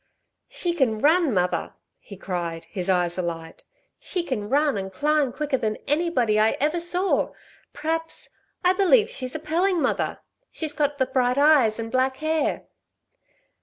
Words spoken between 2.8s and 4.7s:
eyes alight. "She can